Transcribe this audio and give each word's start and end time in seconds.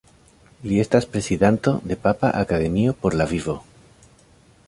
Li 0.69 0.79
estas 0.83 1.05
prezidanto 1.15 1.73
de 1.91 1.99
Papa 2.07 2.33
Akademio 2.41 2.97
por 3.03 3.19
la 3.21 3.31
vivo. 3.35 3.57